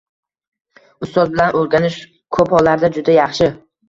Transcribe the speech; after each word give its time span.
Ustoz 1.07 1.29
bilan 1.35 1.57
o’rganish 1.59 1.97
ko’p 2.39 2.55
hollarda 2.57 2.91
juda 2.97 3.15
yaxshi 3.19 3.51